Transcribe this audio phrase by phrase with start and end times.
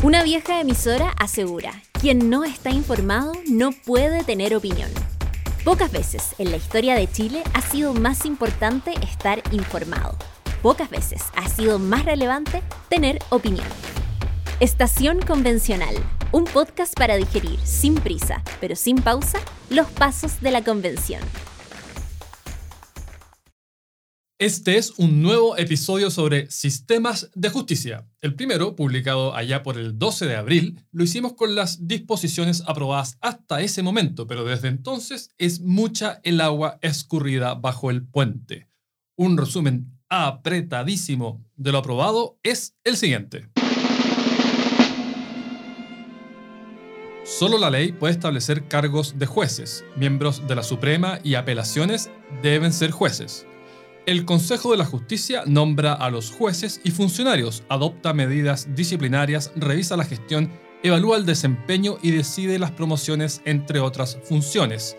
[0.00, 4.88] Una vieja emisora asegura, quien no está informado no puede tener opinión.
[5.64, 10.16] Pocas veces en la historia de Chile ha sido más importante estar informado.
[10.62, 13.66] Pocas veces ha sido más relevante tener opinión.
[14.60, 15.96] Estación Convencional,
[16.30, 21.22] un podcast para digerir sin prisa, pero sin pausa, los pasos de la convención.
[24.40, 28.06] Este es un nuevo episodio sobre sistemas de justicia.
[28.20, 33.18] El primero, publicado allá por el 12 de abril, lo hicimos con las disposiciones aprobadas
[33.20, 38.68] hasta ese momento, pero desde entonces es mucha el agua escurrida bajo el puente.
[39.16, 43.50] Un resumen apretadísimo de lo aprobado es el siguiente.
[47.24, 49.84] Solo la ley puede establecer cargos de jueces.
[49.96, 52.08] Miembros de la Suprema y apelaciones
[52.40, 53.47] deben ser jueces.
[54.08, 59.98] El Consejo de la Justicia nombra a los jueces y funcionarios, adopta medidas disciplinarias, revisa
[59.98, 60.50] la gestión,
[60.82, 64.96] evalúa el desempeño y decide las promociones, entre otras funciones.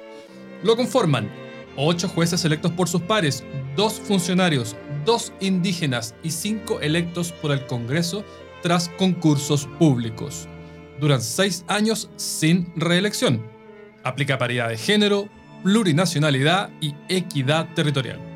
[0.62, 1.28] Lo conforman
[1.76, 3.44] ocho jueces electos por sus pares,
[3.76, 8.23] dos funcionarios, dos indígenas y cinco electos por el Congreso
[8.62, 10.48] tras concursos públicos.
[11.00, 13.44] Duran seis años sin reelección.
[14.04, 15.30] Aplica paridad de género,
[15.64, 18.29] plurinacionalidad y equidad territorial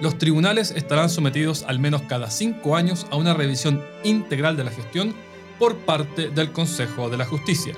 [0.00, 4.70] los tribunales estarán sometidos al menos cada cinco años a una revisión integral de la
[4.70, 5.14] gestión
[5.58, 7.74] por parte del Consejo de la Justicia.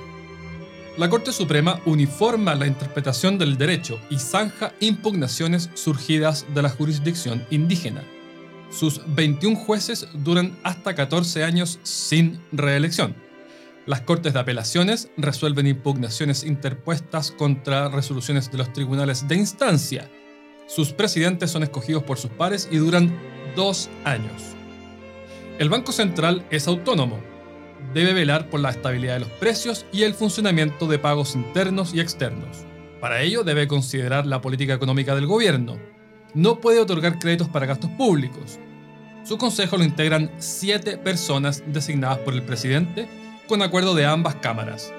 [0.97, 7.43] La Corte Suprema uniforma la interpretación del derecho y zanja impugnaciones surgidas de la jurisdicción
[7.49, 8.03] indígena.
[8.69, 13.15] Sus 21 jueces duran hasta 14 años sin reelección.
[13.87, 20.07] Las Cortes de Apelaciones resuelven impugnaciones interpuestas contra resoluciones de los tribunales de instancia
[20.73, 23.11] sus presidentes son escogidos por sus pares y duran
[23.57, 24.55] dos años.
[25.59, 27.19] El Banco Central es autónomo.
[27.93, 31.99] Debe velar por la estabilidad de los precios y el funcionamiento de pagos internos y
[31.99, 32.59] externos.
[33.01, 35.77] Para ello debe considerar la política económica del gobierno.
[36.33, 38.57] No puede otorgar créditos para gastos públicos.
[39.25, 43.09] Su consejo lo integran siete personas designadas por el presidente
[43.45, 44.93] con acuerdo de ambas cámaras.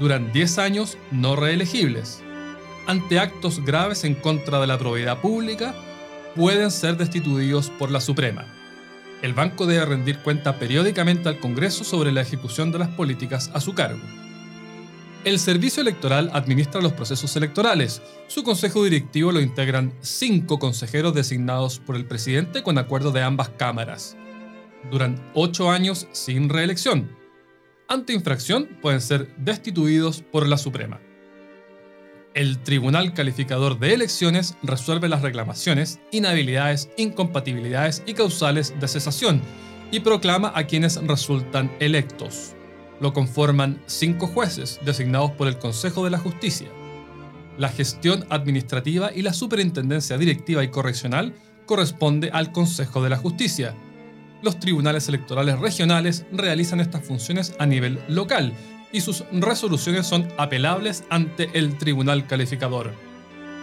[0.00, 2.24] Duran 10 años no reelegibles
[2.86, 5.74] ante actos graves en contra de la propiedad pública
[6.34, 8.44] pueden ser destituidos por la Suprema.
[9.22, 13.60] El banco debe rendir cuenta periódicamente al Congreso sobre la ejecución de las políticas a
[13.60, 14.02] su cargo.
[15.24, 18.00] El Servicio Electoral administra los procesos electorales.
[18.28, 23.48] Su consejo directivo lo integran cinco consejeros designados por el presidente con acuerdo de ambas
[23.48, 24.16] cámaras.
[24.90, 27.10] Duran ocho años sin reelección.
[27.88, 31.00] Ante infracción pueden ser destituidos por la Suprema.
[32.36, 39.40] El Tribunal Calificador de Elecciones resuelve las reclamaciones, inhabilidades, incompatibilidades y causales de cesación
[39.90, 42.54] y proclama a quienes resultan electos.
[43.00, 46.68] Lo conforman cinco jueces designados por el Consejo de la Justicia.
[47.56, 53.74] La gestión administrativa y la superintendencia directiva y correccional corresponde al Consejo de la Justicia.
[54.42, 58.52] Los tribunales electorales regionales realizan estas funciones a nivel local
[58.96, 62.94] y sus resoluciones son apelables ante el tribunal calificador.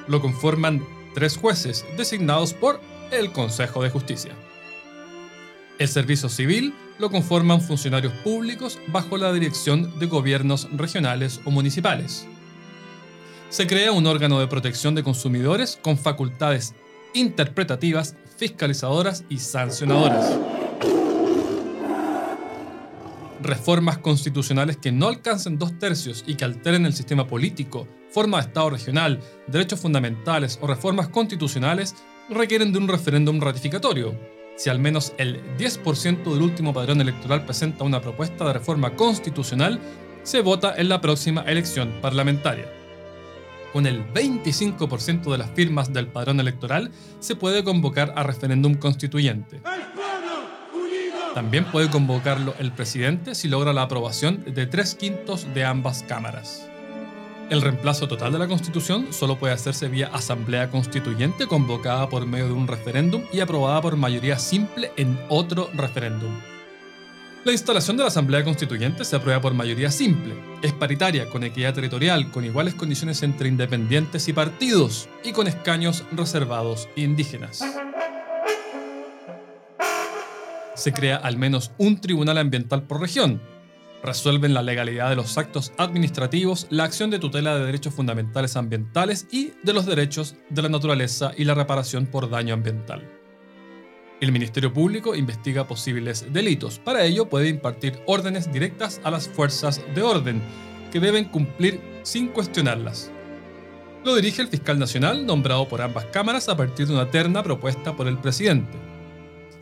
[0.08, 0.86] Lo conforman
[1.16, 2.80] tres jueces designados por
[3.10, 4.34] el Consejo de Justicia.
[5.80, 12.28] El servicio civil lo conforman funcionarios públicos bajo la dirección de gobiernos regionales o municipales.
[13.50, 16.76] Se crea un órgano de protección de consumidores con facultades
[17.16, 20.38] interpretativas, fiscalizadoras y sancionadoras
[23.44, 28.48] reformas constitucionales que no alcancen dos tercios y que alteren el sistema político, forma de
[28.48, 31.96] Estado regional, derechos fundamentales o reformas constitucionales
[32.30, 34.18] requieren de un referéndum ratificatorio.
[34.56, 39.80] Si al menos el 10% del último padrón electoral presenta una propuesta de reforma constitucional,
[40.24, 42.66] se vota en la próxima elección parlamentaria.
[43.74, 49.62] Con el 25% de las firmas del padrón electoral, se puede convocar a referéndum constituyente.
[51.34, 56.68] También puede convocarlo el presidente si logra la aprobación de tres quintos de ambas cámaras.
[57.50, 62.48] El reemplazo total de la Constitución solo puede hacerse vía Asamblea Constituyente convocada por medio
[62.48, 66.32] de un referéndum y aprobada por mayoría simple en otro referéndum.
[67.44, 70.36] La instalación de la Asamblea Constituyente se aprueba por mayoría simple.
[70.62, 76.06] Es paritaria, con equidad territorial, con iguales condiciones entre independientes y partidos, y con escaños
[76.14, 77.64] reservados indígenas
[80.76, 83.42] se crea al menos un tribunal ambiental por región.
[84.04, 89.28] Resuelven la legalidad de los actos administrativos, la acción de tutela de derechos fundamentales ambientales
[89.32, 93.10] y de los derechos de la naturaleza y la reparación por daño ambiental.
[94.20, 96.80] El Ministerio Público investiga posibles delitos.
[96.80, 100.42] Para ello puede impartir órdenes directas a las fuerzas de orden,
[100.92, 103.12] que deben cumplir sin cuestionarlas.
[104.06, 107.96] Lo dirige el fiscal nacional, nombrado por ambas cámaras a partir de una terna propuesta
[107.96, 108.93] por el presidente.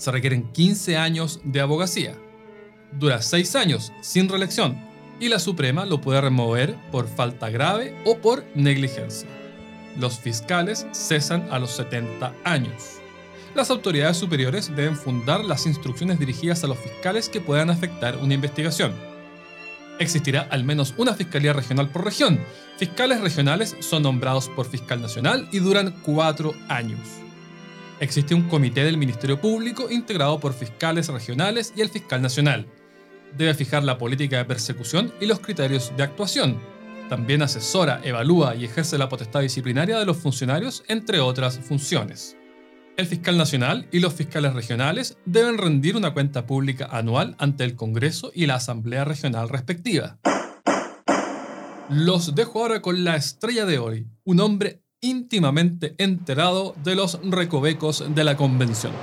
[0.02, 2.16] Se requieren 15 años de abogacía.
[2.92, 4.76] Dura 6 años sin reelección
[5.20, 9.30] y la Suprema lo puede remover por falta grave o por negligencia.
[10.00, 13.02] Los fiscales cesan a los 70 años
[13.54, 18.34] las autoridades superiores deben fundar las instrucciones dirigidas a los fiscales que puedan afectar una
[18.34, 18.94] investigación.
[20.00, 22.40] Existirá al menos una fiscalía regional por región.
[22.78, 27.00] Fiscales regionales son nombrados por fiscal nacional y duran cuatro años.
[28.02, 32.68] Existe un comité del Ministerio Público integrado por fiscales regionales y el fiscal nacional.
[33.38, 36.60] Debe fijar la política de persecución y los criterios de actuación.
[37.08, 42.36] También asesora, evalúa y ejerce la potestad disciplinaria de los funcionarios, entre otras funciones
[43.02, 47.76] el fiscal nacional y los fiscales regionales deben rendir una cuenta pública anual ante el
[47.76, 50.20] Congreso y la Asamblea Regional respectiva.
[51.90, 58.04] Los dejo ahora con la estrella de hoy, un hombre íntimamente enterado de los recovecos
[58.14, 58.94] de la Convención.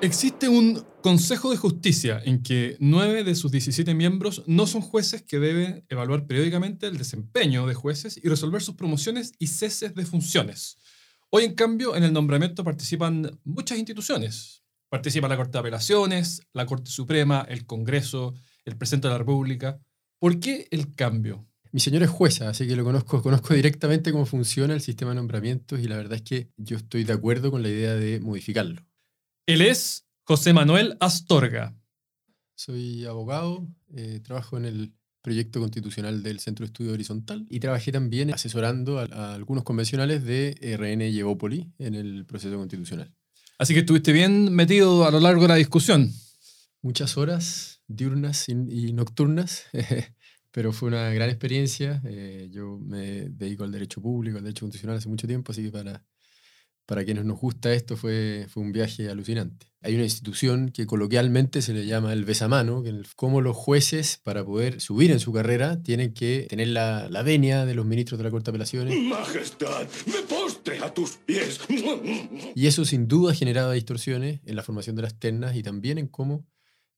[0.00, 5.22] Existe un Consejo de Justicia en que nueve de sus 17 miembros no son jueces
[5.22, 10.06] que deben evaluar periódicamente el desempeño de jueces y resolver sus promociones y ceses de
[10.06, 10.78] funciones.
[11.30, 14.62] Hoy, en cambio, en el nombramiento participan muchas instituciones.
[14.88, 19.78] Participa la Corte de Apelaciones, la Corte Suprema, el Congreso, el Presidente de la República.
[20.18, 21.46] ¿Por qué el cambio?
[21.78, 25.14] Mi señor es jueza, así que lo conozco, conozco directamente cómo funciona el sistema de
[25.14, 28.84] nombramientos y la verdad es que yo estoy de acuerdo con la idea de modificarlo.
[29.46, 31.78] Él es José Manuel Astorga.
[32.56, 33.64] Soy abogado,
[33.94, 34.92] eh, trabajo en el
[35.22, 40.56] proyecto constitucional del Centro de Estudio Horizontal y trabajé también asesorando a, algunos convencionales de
[40.76, 43.14] RN y Evópoli en el proceso constitucional.
[43.56, 46.12] Así que estuviste bien metido a lo largo de la discusión.
[46.82, 49.64] Muchas horas diurnas y, nocturnas,
[50.50, 52.02] pero fue una gran experiencia.
[52.04, 55.70] Eh, yo me dedico al derecho público, al derecho constitucional hace mucho tiempo, así que
[55.70, 56.04] para
[56.88, 59.66] para quienes nos gusta esto fue, fue un viaje alucinante.
[59.82, 64.42] Hay una institución que coloquialmente se le llama el besamano, que como los jueces para
[64.42, 68.24] poder subir en su carrera tienen que tener la, la venia de los ministros de
[68.24, 68.98] la Corte de Apelaciones.
[69.02, 71.60] Majestad, me postre a tus pies.
[72.54, 75.98] Y eso sin duda ha generado distorsiones en la formación de las ternas y también
[75.98, 76.46] en cómo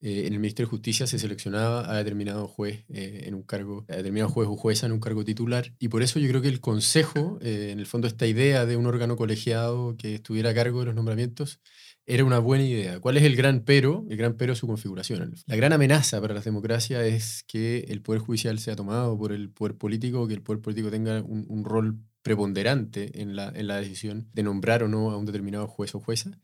[0.03, 3.85] eh, en el Ministerio de Justicia se seleccionaba a determinado juez eh, en un cargo,
[3.89, 5.75] a determinado juez o jueza en un cargo titular.
[5.79, 8.77] Y por eso yo creo que el Consejo, eh, en el fondo esta idea de
[8.77, 11.61] un órgano colegiado que estuviera a cargo de los nombramientos,
[12.07, 12.99] era una buena idea.
[12.99, 14.05] ¿Cuál es el gran pero?
[14.09, 15.35] El gran pero es su configuración.
[15.47, 19.51] La gran amenaza para las democracias es que el poder judicial sea tomado por el
[19.51, 23.77] poder político, que el poder político tenga un, un rol preponderante en la, en la
[23.77, 26.39] decisión de nombrar o no a un determinado juez o jueza.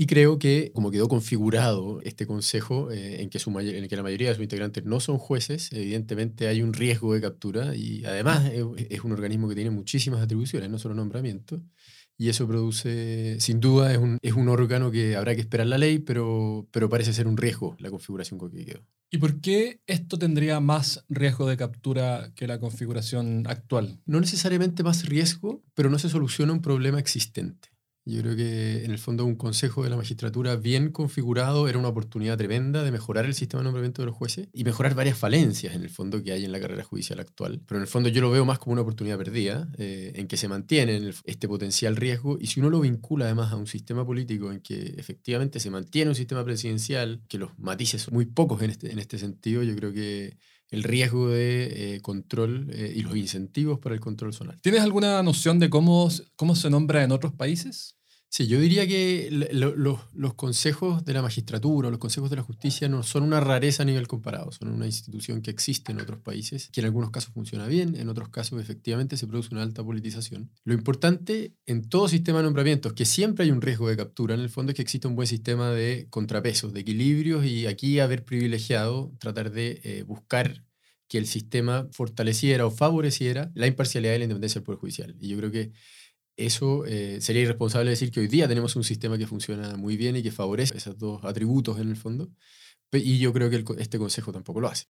[0.00, 3.96] Y creo que, como quedó configurado este consejo, eh, en, que su en el que
[3.96, 8.04] la mayoría de sus integrantes no son jueces, evidentemente hay un riesgo de captura y
[8.04, 11.60] además es, un organismo que tiene muchísimas atribuciones, no solo nombramiento.
[12.16, 15.78] Y eso produce, sin duda, es un, es un órgano que habrá que esperar la
[15.78, 18.86] ley, pero, pero parece ser un riesgo la configuración con que quedó.
[19.10, 23.98] ¿Y por qué esto tendría más riesgo de captura que la configuración actual?
[24.06, 27.70] No necesariamente más riesgo, pero no se soluciona un problema existente.
[28.08, 31.88] Yo creo que en el fondo un consejo de la magistratura bien configurado era una
[31.88, 35.74] oportunidad tremenda de mejorar el sistema de nombramiento de los jueces y mejorar varias falencias
[35.74, 37.60] en el fondo que hay en la carrera judicial actual.
[37.66, 40.38] Pero en el fondo yo lo veo más como una oportunidad perdida eh, en que
[40.38, 44.52] se mantiene este potencial riesgo y si uno lo vincula además a un sistema político
[44.52, 48.70] en que efectivamente se mantiene un sistema presidencial, que los matices son muy pocos en
[48.70, 50.38] este, en este sentido, yo creo que
[50.70, 54.56] el riesgo de eh, control eh, y los incentivos para el control son.
[54.62, 57.97] ¿Tienes alguna noción de cómo, cómo se nombra en otros países?
[58.30, 63.02] Sí, yo diría que los consejos de la magistratura los consejos de la justicia no
[63.02, 66.80] son una rareza a nivel comparado, son una institución que existe en otros países, que
[66.80, 70.50] en algunos casos funciona bien, en otros casos efectivamente se produce una alta politización.
[70.64, 74.40] Lo importante en todo sistema de nombramientos, que siempre hay un riesgo de captura, en
[74.40, 78.24] el fondo es que exista un buen sistema de contrapesos, de equilibrios y aquí haber
[78.26, 80.64] privilegiado, tratar de eh, buscar
[81.08, 85.16] que el sistema fortaleciera o favoreciera la imparcialidad y la independencia del Poder Judicial.
[85.18, 85.72] Y yo creo que
[86.38, 90.16] eso eh, sería irresponsable decir que hoy día tenemos un sistema que funciona muy bien
[90.16, 92.30] y que favorece esos dos atributos en el fondo.
[92.92, 94.86] Y yo creo que este Consejo tampoco lo hace.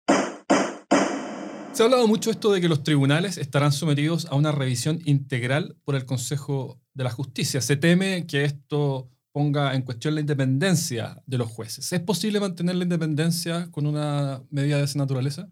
[1.72, 5.76] Se ha hablado mucho esto de que los tribunales estarán sometidos a una revisión integral
[5.84, 7.60] por el Consejo de la Justicia.
[7.60, 11.92] Se teme que esto ponga en cuestión la independencia de los jueces.
[11.92, 15.48] ¿Es posible mantener la independencia con una medida de esa naturaleza?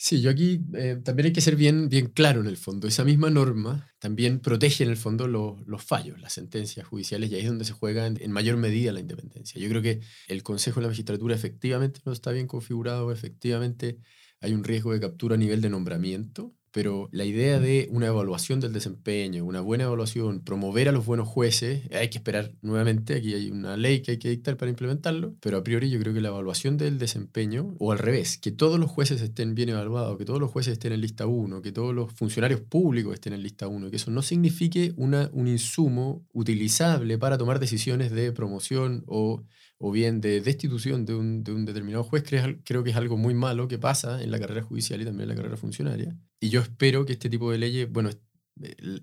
[0.00, 2.86] Sí, yo aquí eh, también hay que ser bien, bien claro en el fondo.
[2.86, 7.40] Esa misma norma también protege en el fondo los fallos, las sentencias judiciales, y ahí
[7.40, 9.60] es donde se juega en, en, mayor medida la independencia.
[9.60, 13.98] Yo creo que el Consejo de la Magistratura efectivamente no está bien configurado, efectivamente
[14.40, 18.60] hay un riesgo de captura a nivel de nombramiento, pero la idea de una evaluación
[18.60, 23.34] del desempeño, una buena evaluación, promover a los buenos jueces, hay que esperar nuevamente, aquí
[23.34, 26.20] hay una ley que hay que dictar para implementarlo, pero a priori yo creo que
[26.20, 30.24] la evaluación del desempeño, o al revés, que todos los jueces estén bien evaluados, que
[30.24, 33.68] todos los jueces estén en lista 1, que todos los funcionarios públicos estén en lista
[33.68, 39.44] 1, que eso no signifique una, un insumo utilizable para tomar decisiones de promoción o
[39.78, 43.16] o bien de destitución de un, de un determinado juez, creo, creo, que es algo
[43.16, 46.16] muy malo que pasa en la carrera judicial y también en la carrera funcionaria.
[46.40, 48.10] Y yo espero que este tipo de leyes, bueno,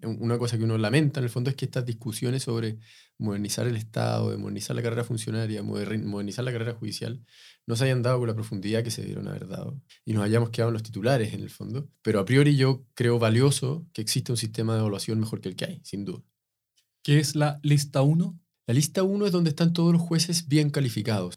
[0.04, 2.78] una cosa que uno lamenta en el fondo es que estas discusiones sobre
[3.18, 7.24] modernizar el Estado, de modernizar la carrera funcionaria, modernizar la carrera judicial,
[7.66, 10.50] no se hayan dado con la profundidad que se dieron haber dado y nos hayamos
[10.50, 11.90] quedado en los titulares en el fondo.
[12.02, 15.56] Pero a priori yo creo valioso que exista un sistema de evaluación mejor que el
[15.56, 16.24] que hay, sin duda.
[17.02, 18.40] ¿Qué es la lista 1?
[18.68, 21.36] La lista 1 es donde están todos los jueces bien calificados.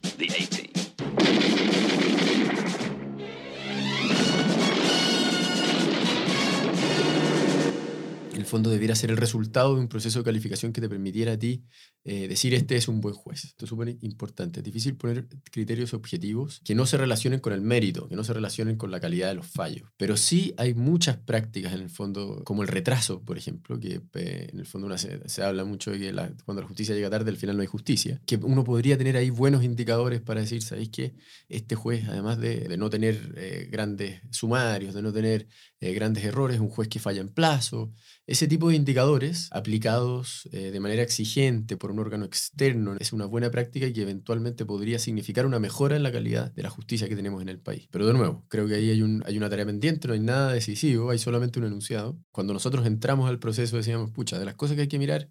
[8.48, 11.64] Fondo debiera ser el resultado de un proceso de calificación que te permitiera a ti
[12.10, 13.44] eh, decir este es un buen juez.
[13.44, 14.60] Esto es súper importante.
[14.60, 18.32] Es difícil poner criterios objetivos que no se relacionen con el mérito, que no se
[18.32, 19.90] relacionen con la calidad de los fallos.
[19.98, 24.48] Pero sí hay muchas prácticas en el fondo, como el retraso, por ejemplo, que eh,
[24.50, 26.14] en el fondo se, habla mucho de que
[26.46, 28.22] cuando la justicia llega tarde, al final no hay justicia.
[28.24, 31.14] Que uno podría tener ahí buenos indicadores para decir, ¿sabéis que
[31.50, 35.46] este juez, además de, no tener eh, grandes sumarios, de no tener
[35.80, 37.92] grandes errores, es un juez que falla en plazo,
[38.38, 43.26] ese tipo de indicadores aplicados eh, de manera exigente por un órgano externo es una
[43.26, 47.08] buena práctica y que eventualmente podría significar una mejora en la calidad de la justicia
[47.08, 47.88] que tenemos en el país.
[47.90, 50.52] Pero de nuevo, creo que ahí hay, un, hay una tarea pendiente, no hay nada
[50.52, 52.16] decisivo, hay solamente un enunciado.
[52.30, 55.28] Cuando nosotros entramos al proceso decíamos, pucha, de las cosas que hay que mirar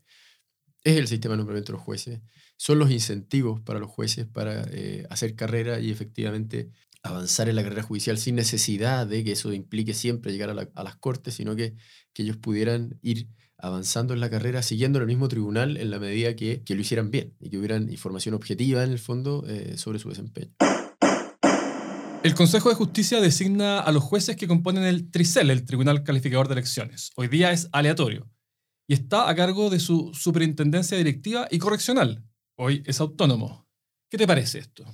[0.84, 2.20] es el sistema de nombramiento de los jueces,
[2.58, 6.72] son los incentivos para los jueces para eh, hacer carrera y efectivamente
[7.04, 10.96] avanzar en la carrera judicial sin necesidad de que eso implique siempre llegar a, las
[10.98, 11.75] cortes, sino que,
[12.13, 16.36] que, ellos pudieran ir avanzando en la carrera siguiendo el mismo tribunal en la medida
[16.36, 20.00] que, que lo hicieran bien y que hubieran información objetiva en el fondo eh, sobre
[20.00, 20.54] su desempeño.
[22.24, 26.48] El Consejo de Justicia designa a los jueces que componen el TRICEL, el Tribunal Calificador
[26.48, 27.12] de Elecciones.
[27.16, 28.30] Hoy día es aleatorio
[28.88, 32.24] y está a cargo de su superintendencia directiva y correccional.
[32.58, 33.68] Hoy es autónomo.
[34.10, 34.86] ¿Qué te parece esto?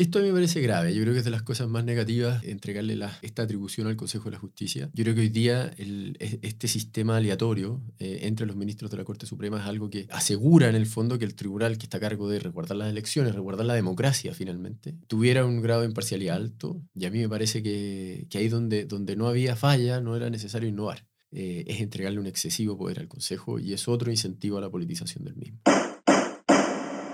[0.00, 0.94] Esto a mí me parece grave.
[0.94, 4.30] Yo creo que es de las cosas más negativas entregarle esta atribución al Consejo de
[4.30, 4.88] la Justicia.
[4.94, 9.26] Yo creo que hoy día este sistema aleatorio eh, entre los ministros de la Corte
[9.26, 12.28] Suprema es algo que asegura en el fondo que el tribunal que está a cargo
[12.28, 16.80] de resguardar las elecciones, resguardar la democracia finalmente, tuviera un grado de imparcialidad alto.
[16.94, 20.30] Y a mí me parece que, que ahí donde, donde no había falla no era
[20.30, 21.08] necesario innovar.
[21.32, 25.24] Eh, es entregarle un excesivo poder al Consejo y es otro incentivo a la politización
[25.24, 25.58] del mismo.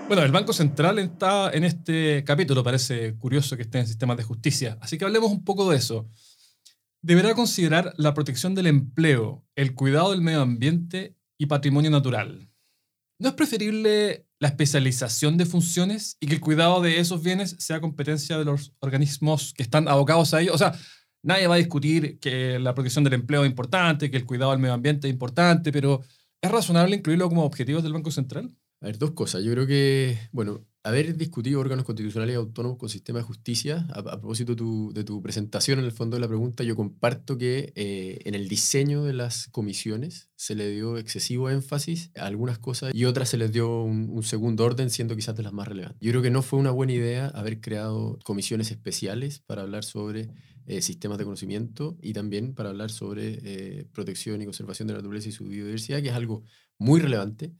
[0.07, 4.23] Bueno, el Banco Central está en este capítulo, parece curioso que esté en sistemas de
[4.23, 6.07] justicia, así que hablemos un poco de eso.
[7.01, 12.51] Deberá considerar la protección del empleo, el cuidado del medio ambiente y patrimonio natural.
[13.17, 17.81] ¿No es preferible la especialización de funciones y que el cuidado de esos bienes sea
[17.81, 20.53] competencia de los organismos que están abocados a ello?
[20.53, 20.77] O sea,
[21.23, 24.59] nadie va a discutir que la protección del empleo es importante, que el cuidado del
[24.59, 26.01] medio ambiente es importante, pero
[26.41, 28.55] ¿es razonable incluirlo como objetivos del Banco Central?
[28.81, 29.43] A ver, dos cosas.
[29.43, 34.51] Yo creo que, bueno, haber discutido órganos constitucionales autónomos con sistema de justicia, a, propósito
[34.51, 38.19] de tu, de tu, presentación en el fondo de la pregunta, yo comparto que eh,
[38.25, 43.05] en el diseño de las comisiones se le dio excesivo énfasis a algunas cosas y
[43.05, 45.99] otras se les dio un, segundo orden, siendo quizás de las más relevantes.
[45.99, 50.29] Yo creo que no fue una buena idea haber creado comisiones especiales para hablar sobre
[50.67, 54.99] eh, sistemas de conocimiento y también para hablar sobre eh, protección y conservación de la
[54.99, 56.43] naturaleza y su biodiversidad, que es algo
[56.77, 57.55] muy relevante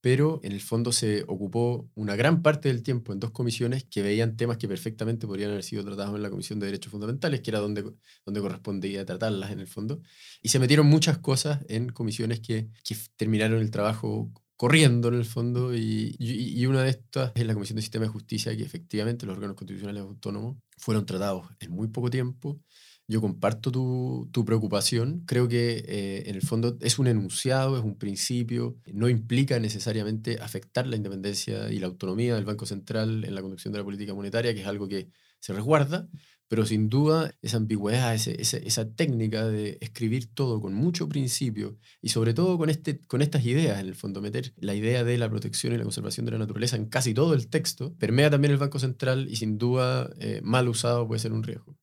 [0.00, 4.02] pero en el fondo se ocupó una gran parte del tiempo en dos comisiones que
[4.02, 7.50] veían temas que perfectamente podrían haber sido tratados en la Comisión de Derechos Fundamentales, que
[7.50, 7.84] era donde,
[8.24, 10.00] donde correspondía tratarlas en el fondo,
[10.40, 15.24] y se metieron muchas cosas en comisiones que, que terminaron el trabajo corriendo en el
[15.24, 19.24] fondo, y, y, una de estas es la Comisión de Sistema de Justicia, que efectivamente
[19.24, 22.60] los órganos constitucionales autónomos fueron tratados en muy poco tiempo,
[23.08, 25.24] yo comparto tu, tu preocupación.
[25.26, 28.76] Creo que eh, en el fondo es un enunciado, es un principio.
[28.86, 33.72] No implica necesariamente afectar la independencia y la autonomía del Banco Central en la conducción
[33.72, 35.08] de la política monetaria, que es algo que
[35.40, 36.08] se resguarda.
[36.48, 42.08] Pero sin duda esa ambigüedad, ese, esa técnica de escribir todo con mucho principio y
[42.10, 45.28] sobre todo con, este, con estas ideas, en el fondo, meter la idea de la
[45.28, 48.58] protección y la conservación de la naturaleza en casi todo el texto, permea también el
[48.58, 51.76] Banco Central y sin duda eh, mal usado puede ser un riesgo.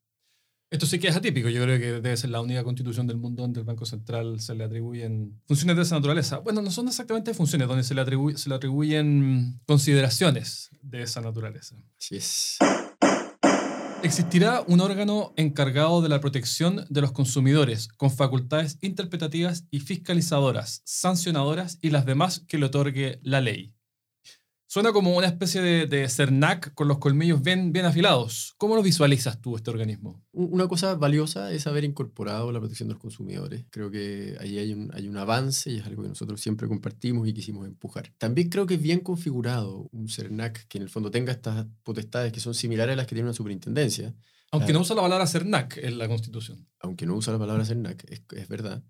[0.75, 1.48] Esto sí que es atípico.
[1.48, 4.55] Yo creo que debe ser la única constitución del mundo donde el Banco Central se
[4.55, 6.39] le atribuyen funciones de esa naturaleza.
[6.39, 11.22] Bueno, no son exactamente funciones, donde se le, atribuye, se le atribuyen consideraciones de esa
[11.22, 11.77] naturaleza.
[11.98, 12.58] Así es.
[14.03, 20.82] Existirá un órgano encargado de la protección de los consumidores, con facultades interpretativas y fiscalizadoras,
[20.84, 23.75] sancionadoras y las demás que le otorgue la ley.
[24.75, 28.55] Suena como una especie de, de CERNAC con los colmillos bien, bien afilados.
[28.58, 30.22] ¿Cómo lo visualizas tú, este organismo?
[30.34, 33.63] Una cosa valiosa es haber incorporado la protección de los consumidores.
[33.70, 37.25] Creo que ahí hay un, hay un avance y es algo que nosotros siempre compartimos
[37.25, 38.12] y quisimos empujar.
[38.17, 42.34] También creo que es bien configurado un CERNAC que en el fondo tenga estas potestades
[42.34, 44.13] que son similares a las que tiene una superintendencia.
[44.51, 44.74] Aunque Ah.
[44.74, 46.67] no usa la palabra CERNAC en la Constitución.
[46.82, 48.84] aunque no usa la palabra CERNAC, es, es verdad,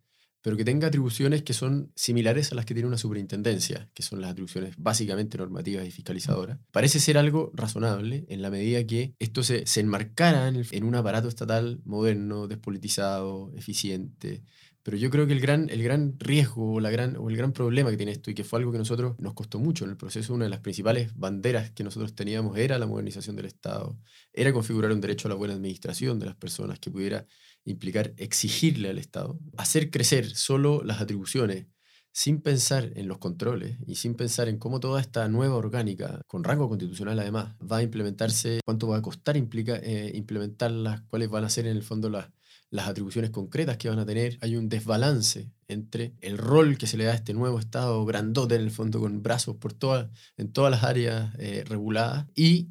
[0.46, 4.22] pero que tenga atribuciones que son similares a las que tiene una superintendencia, que son
[4.22, 6.60] las atribuciones básicamente normativas y fiscalizadoras.
[6.72, 11.30] Parece ser algo razonable en la medida que esto se, se enmarcara en, un aparato
[11.30, 14.44] estatal moderno, despolitizado, eficiente.
[14.84, 17.52] Pero yo creo que el gran, el gran riesgo o, la gran, o el gran
[17.52, 19.98] problema que tiene esto, y que fue algo que nosotros nos costó mucho en el
[19.98, 23.98] proceso, una de las principales banderas que nosotros teníamos era la modernización del Estado,
[24.32, 27.26] era configurar un derecho a la buena administración de las personas que pudiera
[27.66, 31.68] implicar exigirle al Estado, hacer crecer solo las atribuciones
[32.16, 36.46] sin pensar en los controles y sin pensar en cómo toda esta nueva orgánica, con
[36.46, 41.44] rango constitucional además, va a implementarse, cuánto va a costar implica, eh, implementarlas, cuáles van
[41.44, 42.30] a ser en el fondo las,
[42.70, 44.38] las atribuciones concretas que van a tener.
[44.40, 48.56] Hay un desbalance entre el rol que se le da a este nuevo Estado grandote
[48.56, 52.70] en el fondo con brazos por todas, en todas las áreas eh, reguladas y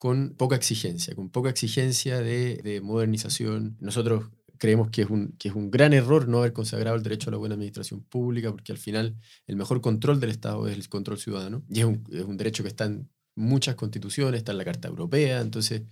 [0.00, 3.76] con poca exigencia, con poca exigencia de, de modernización.
[3.80, 7.28] Nosotros creemos que es, un, que es un gran error no haber consagrado el derecho
[7.28, 9.14] a la buena administración pública, porque al final
[9.46, 12.62] el mejor control del Estado es el control ciudadano, y es un, es un derecho
[12.62, 15.82] que está en muchas constituciones, está en la Carta Europea, entonces...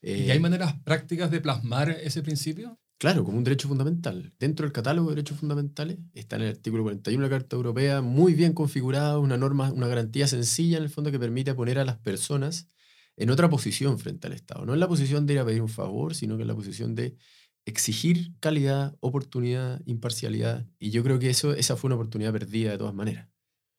[0.00, 2.80] ¿Y eh, hay maneras prácticas de plasmar ese principio?
[2.96, 4.32] Claro, como un derecho fundamental.
[4.40, 8.00] Dentro del catálogo de derechos fundamentales está en el artículo 41 de la Carta Europea,
[8.00, 11.84] muy bien configurada, una norma, una garantía sencilla en el fondo que permite poner a
[11.84, 12.70] las personas
[13.18, 14.64] en otra posición frente al Estado.
[14.64, 16.94] No en la posición de ir a pedir un favor, sino que en la posición
[16.94, 17.16] de
[17.66, 20.66] exigir calidad, oportunidad, imparcialidad.
[20.78, 23.28] Y yo creo que eso, esa fue una oportunidad perdida de todas maneras.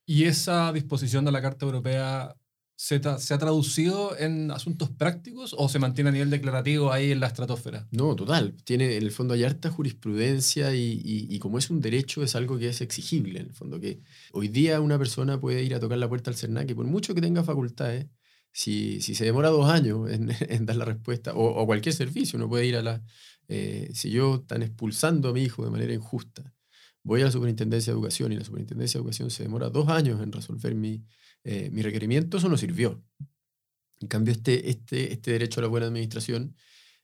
[0.06, 2.36] ¿Y esa disposición de la Carta Europea
[2.76, 7.28] se, ha traducido en asuntos prácticos o se mantiene a nivel declarativo ahí en la
[7.28, 7.88] estratosfera?
[7.92, 8.56] No, total.
[8.63, 12.36] Tiene, en el fondo hay harta jurisprudencia y, y- y como es un derecho es
[12.36, 15.80] algo que es exigible, en el fondo, que hoy día una persona puede ir a
[15.80, 18.08] tocar la puerta al CERNAC y por mucho que tenga facultades,
[18.52, 22.50] si, si se demora dos años en, dar la respuesta, o, o cualquier servicio, uno
[22.50, 23.04] puede ir a la...
[23.48, 26.54] eh, si yo están expulsando a mi hijo de manera injusta,
[27.04, 30.22] voy a la Superintendencia de Educación y la Superintendencia de Educación se demora dos años
[30.22, 31.04] en resolver mi,
[31.44, 33.02] eh, mi requerimiento, eso no sirvió.
[34.02, 36.56] En cambio, este, este, este derecho a la buena administración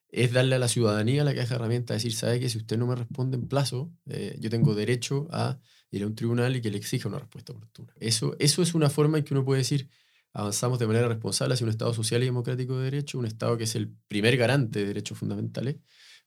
[0.09, 2.87] es darle a la ciudadanía la caja de herramientas, decir, sabe que si usted no
[2.87, 5.59] me responde en plazo, eh, yo tengo derecho a
[5.91, 7.93] ir a un tribunal y que le exija una respuesta oportuna.
[7.99, 9.89] Eso, eso es una forma en que uno puede decir,
[10.35, 13.63] avanzamos de manera responsable hacia un Estado social y democrático de derecho, un Estado que
[13.63, 15.77] es el primer garante de derechos fundamentales,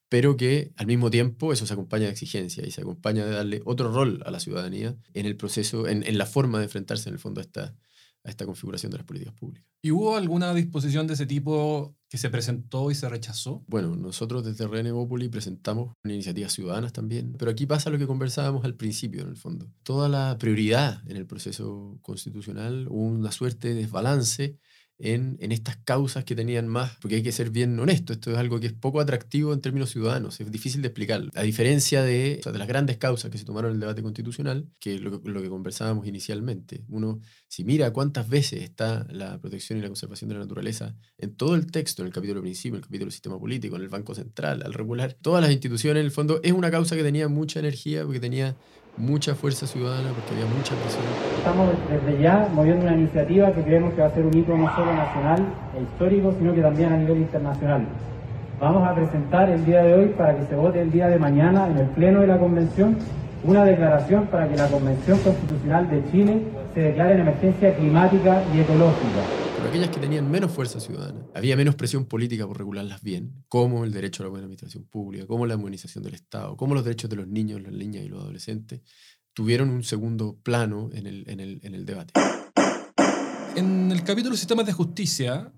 [0.08, 3.60] pero que al mismo tiempo eso se acompaña de exigencia y se acompaña de darle
[3.66, 7.16] otro rol a la ciudadanía en el proceso, en, en la forma de enfrentarse en
[7.16, 7.76] el fondo a esta,
[8.28, 9.66] a esta configuración de las políticas públicas.
[9.82, 13.64] ¿Y hubo alguna disposición de ese tipo que se presentó y se rechazó?
[13.66, 18.74] Bueno, nosotros desde Renegópoli presentamos iniciativas ciudadanas también, pero aquí pasa lo que conversábamos al
[18.74, 19.70] principio, en el fondo.
[19.82, 24.58] Toda la prioridad en el proceso constitucional, hubo una suerte de desbalance
[24.98, 28.38] en, en estas causas que tenían más, porque hay que ser bien honesto, esto es
[28.38, 31.22] algo que es poco atractivo en términos ciudadanos, es difícil de explicar.
[31.34, 34.02] A diferencia de, o sea, de las grandes causas que se tomaron en el debate
[34.02, 39.40] constitucional, que es lo, lo que conversábamos inicialmente, uno, si mira cuántas veces está la
[39.40, 42.76] protección y la conservación de la naturaleza en todo el texto, en el capítulo principio,
[42.76, 46.06] en el capítulo sistema político, en el Banco Central, al regular, todas las instituciones, en
[46.06, 48.56] el fondo, es una causa que tenía mucha energía, porque tenía
[48.98, 51.04] mucha fuerza ciudadana, porque había mucha presión.
[51.38, 54.74] Estamos desde ya moviendo una iniciativa que creemos que va a ser un hito no
[54.74, 55.44] solo nacional
[55.76, 57.86] e histórico, sino que también a nivel internacional.
[58.60, 61.68] Vamos a presentar el día de hoy para que se vote el día de mañana
[61.68, 62.98] en el Pleno de la Convención
[63.44, 66.42] una declaración para que la Convención Constitucional de Chile
[66.74, 69.47] se declare en emergencia climática y ecológica.
[69.58, 73.84] Pero aquellas que tenían menos fuerza ciudadana, había menos presión política por regularlas bien, como
[73.84, 77.10] el derecho a la buena administración pública, como la inmunización del Estado, como los derechos
[77.10, 78.82] de los niños, las niñas y los adolescentes,
[79.34, 82.12] tuvieron un segundo plano en el, en el, en el debate.
[83.56, 85.52] En el capítulo Sistemas de Justicia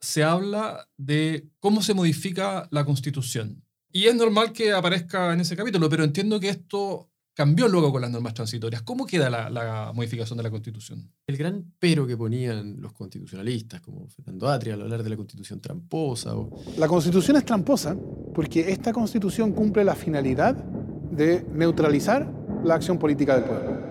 [0.00, 3.64] se habla de cómo se modifica la Constitución.
[3.90, 8.00] Y es normal que aparezca en ese capítulo, pero entiendo que esto cambió luego con
[8.00, 8.80] las normas transitorias.
[8.80, 11.12] ¿Cómo queda la, la modificación de la Constitución?
[11.26, 15.60] El gran pero que ponían los constitucionalistas, como Fernando Atria, al hablar de la Constitución
[15.60, 16.34] tramposa.
[16.34, 16.50] O...
[16.78, 17.94] La Constitución es tramposa
[18.34, 22.26] porque esta Constitución cumple la finalidad de neutralizar
[22.64, 23.86] la acción política del pueblo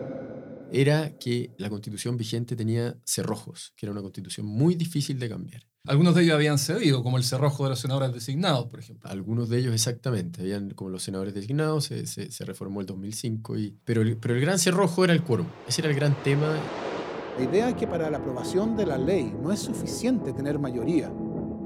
[0.71, 5.61] era que la constitución vigente tenía cerrojos, que era una constitución muy difícil de cambiar.
[5.87, 9.09] Algunos de ellos habían cedido, como el cerrojo de los senadores designados, por ejemplo.
[9.09, 13.75] Algunos de ellos exactamente, habían como los senadores designados, se, se, reformó el 2005, y,
[13.85, 16.55] pero, el, pero el gran cerrojo era el quórum, ese era el gran tema.
[17.37, 21.13] La idea es que para la aprobación de la ley no es suficiente tener mayoría,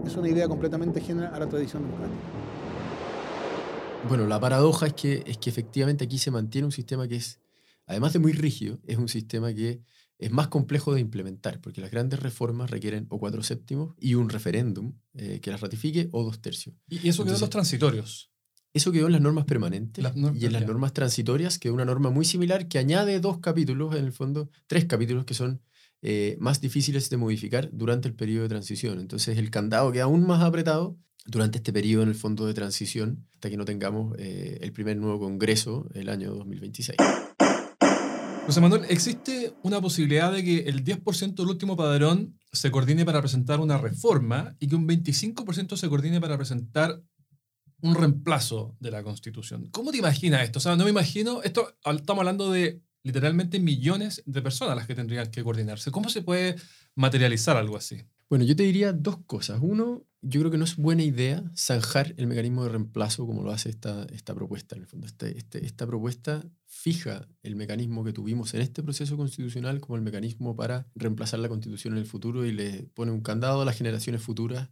[0.05, 2.19] es una idea completamente ajena a la tradición democrática.
[4.07, 7.39] Bueno, la paradoja es que, es que efectivamente aquí se mantiene un sistema que es
[7.89, 9.81] además de muy rígido, es un sistema que
[10.19, 14.29] es más complejo de implementar, porque las grandes reformas requieren o cuatro séptimos y un
[14.29, 16.75] referéndum eh, que las ratifique o dos tercios.
[16.89, 18.29] ¿Y eso quedó en los transitorios?
[18.73, 20.05] Eso quedó en las normas permanentes
[20.35, 23.95] y en las normas transitorias, que es una norma muy similar que añade dos capítulos,
[23.95, 25.61] en el fondo, tres capítulos que son
[26.01, 28.99] eh, más difíciles de modificar durante el periodo de transición.
[28.99, 33.25] Entonces el candado queda aún más apretado durante este periodo en el fondo de transición
[33.33, 36.97] hasta que no tengamos eh, el primer nuevo Congreso el año 2026.
[38.49, 43.21] José Manuel, ¿existe una posibilidad de que el 10% del último padrón se coordine para
[43.21, 46.99] presentar una reforma y que un 25% se coordine para presentar
[47.81, 49.69] un reemplazo de la Constitución?
[49.69, 50.57] ¿Cómo te imaginas esto?
[50.57, 54.95] O sea, no me imagino, esto estamos hablando de literalmente millones de personas las que
[54.95, 55.91] tendrían que coordinarse.
[55.91, 56.55] ¿Cómo se puede
[56.95, 58.01] materializar algo así?
[58.31, 59.59] Bueno, yo te diría dos cosas.
[59.61, 63.51] Uno, yo creo que no es buena idea zanjar el mecanismo de reemplazo como lo
[63.51, 64.75] hace esta, esta propuesta.
[64.75, 69.15] En el fondo, este, este, esta propuesta fija el mecanismo que tuvimos en este proceso
[69.17, 73.21] constitucional como el mecanismo para reemplazar la constitución en el futuro y le pone un
[73.21, 74.69] candado a las generaciones futuras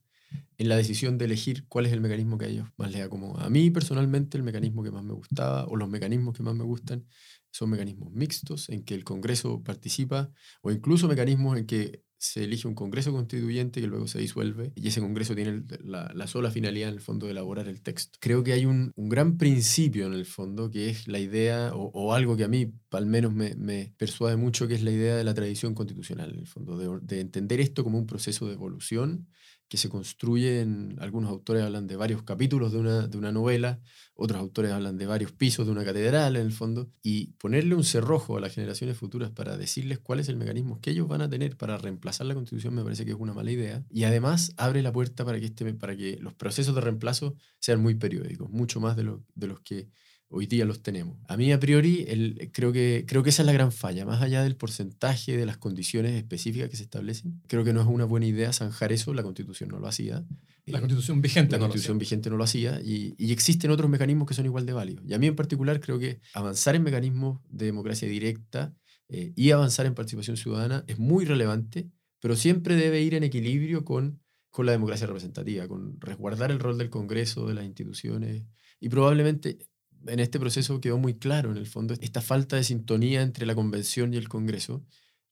[0.57, 3.45] en la decisión de elegir cuál es el mecanismo que a ellos más les acomoda.
[3.45, 6.65] A mí personalmente el mecanismo que más me gustaba o los mecanismos que más me
[6.65, 7.05] gustan
[7.51, 10.29] son mecanismos mixtos en que el Congreso participa
[10.61, 14.87] o incluso mecanismos en que se elige un Congreso constituyente que luego se disuelve y
[14.87, 18.17] ese Congreso tiene la, sola finalidad en el fondo de elaborar el texto.
[18.19, 22.35] Creo que hay un, gran principio en el fondo que es la idea, o, algo
[22.35, 25.73] que a mí al menos me, persuade mucho, que es la idea de la tradición
[25.73, 29.27] constitucional, en el fondo, de, de entender esto como un proceso de evolución
[29.67, 33.79] que se construye en, algunos autores hablan de varios capítulos de una, de una novela,
[34.15, 37.83] otros autores hablan de varios pisos de una catedral en el fondo, y ponerle un
[37.83, 41.29] cerrojo a las generaciones futuras para decirles cuál es el mecanismo que ellos van a
[41.29, 44.81] tener para reemplazar la constitución me parece que es una mala idea, y además abre
[44.81, 48.79] la puerta para que, este, para que los procesos de reemplazo sean muy periódicos, mucho
[48.79, 49.89] más de, lo, de los que
[50.29, 51.17] hoy día los tenemos.
[51.27, 54.05] A mí, a priori, el, creo, que, creo que esa es la gran falla.
[54.05, 57.87] Más allá del porcentaje de las condiciones específicas que se establecen, creo que no es
[57.87, 59.13] una buena idea zanjar eso.
[59.13, 60.25] La Constitución no lo hacía.
[60.65, 62.81] La Constitución vigente la Constitución vigente no lo hacía.
[62.83, 65.05] Y, y, existen otros mecanismos que son igual de válidos.
[65.07, 68.75] Y a mí, en particular, creo que avanzar en mecanismos de democracia directa
[69.07, 73.85] eh, y avanzar en participación ciudadana es muy relevante, pero siempre debe ir en equilibrio
[73.85, 78.43] con, con la democracia representativa, con resguardar el rol del Congreso, de las instituciones.
[78.81, 79.59] Y probablemente
[80.05, 83.55] en este proceso quedó muy claro, en el fondo, esta falta de sintonía entre la
[83.55, 84.83] convención y el Congreso,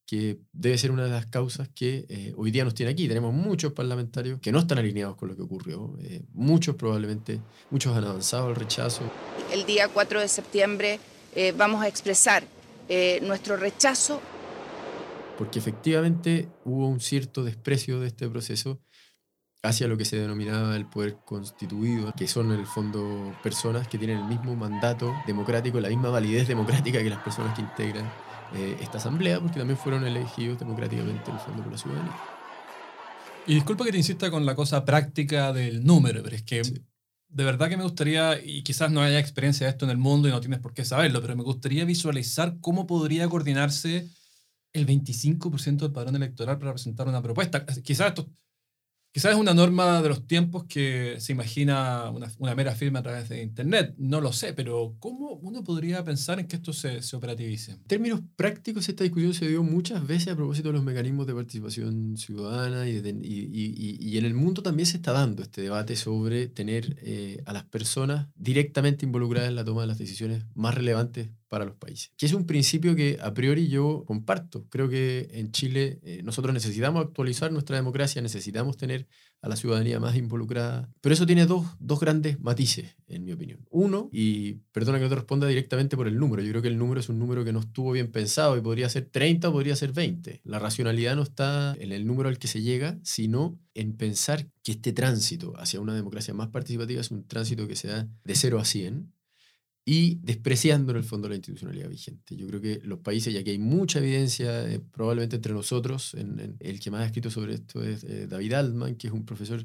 [0.06, 3.08] que debe ser una de las causas que eh, hoy día nos tiene aquí.
[3.08, 5.97] Tenemos muchos parlamentarios que no están alineados con lo que ocurrió.
[6.01, 9.01] Eh, muchos probablemente, muchos han avanzado al rechazo.
[9.51, 10.99] El día 4 de septiembre
[11.36, 12.43] eh, vamos a expresar
[13.23, 14.21] nuestro rechazo.
[15.39, 18.80] Porque efectivamente hubo un cierto desprecio de este proceso
[19.65, 23.97] hacia lo que se denominaba el poder constituido, que son en el fondo personas que
[23.97, 28.06] tienen el mismo mandato democrático, la misma validez democrática que las personas que integran
[28.56, 32.15] eh, esta asamblea, porque también fueron elegidos democráticamente en el fondo por la ciudadanía.
[33.47, 36.62] Y disculpa que te insista con la cosa práctica del número, pero es que
[37.28, 40.28] de verdad que me gustaría, y quizás no haya experiencia de esto en el mundo
[40.28, 44.08] y no tienes por qué saberlo, pero me gustaría visualizar cómo podría coordinarse
[44.73, 47.65] el 25% del padrón electoral para presentar una propuesta.
[47.65, 48.30] Quizás esto
[49.15, 53.30] Quizás es una norma de los tiempos que se imagina una, mera firma a través
[53.30, 57.15] de Internet, no lo sé, pero ¿cómo uno podría pensar en que esto se, se,
[57.15, 57.71] operativice?
[57.71, 61.34] En términos prácticos, esta discusión se dio muchas veces a propósito de los mecanismos de
[61.34, 66.47] participación ciudadana y, y, y, en el mundo también se está dando este debate sobre
[66.47, 71.30] tener eh, a las personas directamente involucradas en la toma de las decisiones más relevantes
[71.47, 72.12] para los países.
[72.17, 74.65] Que es un principio que a priori yo comparto.
[74.69, 79.08] Creo que en Chile eh, nosotros necesitamos actualizar nuestra democracia, necesitamos tener
[79.41, 80.89] a la ciudadanía más involucrada.
[81.01, 83.65] Pero eso tiene dos, dos grandes matices, en mi opinión.
[83.69, 86.79] Uno, y perdona que no te responda directamente por el número, yo creo que el
[86.79, 89.75] número es un número que no estuvo bien pensado y podría ser 30 o podría
[89.75, 90.41] ser 20.
[90.43, 94.71] La racionalidad no está en el número al que se llega, sino en pensar que
[94.71, 98.60] este tránsito hacia una democracia más participativa es un tránsito que se da de 0
[98.60, 99.13] a 100
[99.88, 102.36] y despreciando en el fondo la institucionalidad vigente.
[102.36, 106.80] Yo creo que los países, y aquí hay mucha evidencia, eh, probablemente entre nosotros, el
[106.80, 109.63] que más ha escrito sobre esto es eh, David Altman, que es un profesor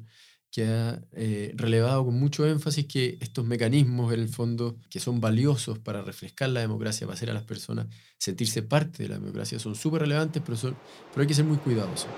[0.51, 5.21] que ha eh, relevado con mucho énfasis que estos mecanismos, en el fondo, que son
[5.21, 7.87] valiosos para refrescar la democracia, para hacer a las personas
[8.19, 12.09] sentirse parte de la democracia, son súper relevantes, pero, pero hay que ser muy cuidadosos.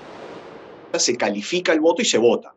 [0.97, 2.53] Se califica el voto y se vota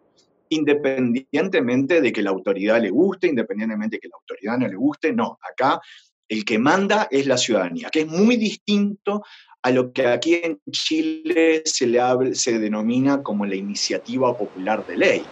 [0.48, 5.12] independientemente de que la autoridad le guste, independientemente de que la autoridad no le guste,
[5.12, 5.80] no, acá
[6.28, 9.22] el que manda es la ciudadanía, que es muy distinto
[9.62, 14.96] a lo que aquí en Chile se, le se denomina como la iniciativa popular de
[14.96, 15.22] ley.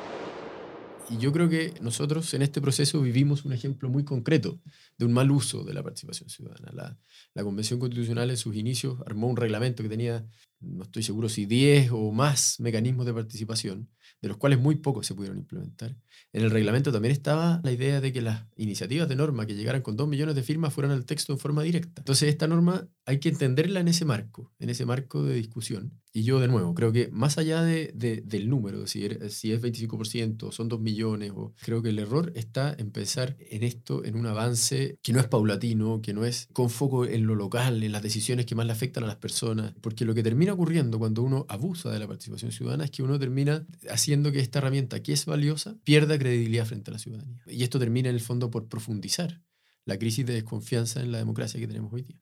[1.11, 4.61] Y yo creo que nosotros en este proceso vivimos un ejemplo muy concreto
[4.97, 6.73] de un mal uso de la participación ciudadana.
[6.73, 6.99] La,
[7.35, 10.27] la Convención Constitucional en sus inicios armó un reglamento que tenía,
[10.61, 15.07] no estoy seguro si 10 o más mecanismos de participación, de los cuales muy pocos
[15.07, 15.97] se pudieron implementar.
[16.33, 19.83] En el reglamento también estaba la idea de que las iniciativas de norma que llegaran
[19.83, 22.01] con dos millones de firmas fueran al texto en forma directa.
[22.01, 26.01] Entonces esta norma hay que entenderla en ese marco, en ese marco de discusión.
[26.17, 30.53] Y yo de nuevo, creo que más allá de, del número, si, si es 25%,
[30.53, 34.27] son dos millones, o, creo que el error está en pensar en esto, en un
[34.27, 38.05] avance que no es paulatino, que no es con foco en lo local, en las
[38.05, 41.47] decisiones que más le afectan a las personas, porque lo que termina ocurriendo cuando uno
[41.49, 45.27] abusa de la participación ciudadana es que uno termina haciendo que esta herramienta que es
[45.27, 47.43] valiosa pierda credibilidad frente a la ciudadanía.
[47.49, 49.43] Y esto termina en el fondo por profundizar
[49.85, 52.21] la crisis de desconfianza en la democracia que tenemos hoy día.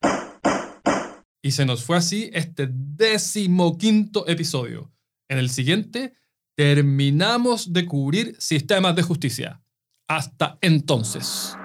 [1.44, 4.92] Y se nos fue así este decimoquinto episodio.
[5.28, 6.14] En el siguiente
[6.54, 9.60] terminamos de cubrir sistemas de justicia.
[10.08, 11.56] Hasta entonces.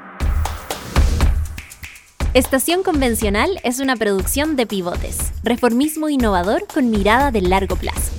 [2.33, 8.16] Estación Convencional es una producción de pivotes, reformismo innovador con mirada de largo plazo.